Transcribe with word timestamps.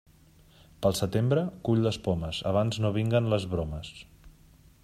Pel 0.85 0.95
setembre, 0.99 1.43
cull 1.69 1.85
les 1.89 2.01
pomes, 2.09 2.41
abans 2.53 2.83
no 2.85 2.93
vinguen 2.99 3.33
les 3.35 3.49
bromes. 3.55 3.93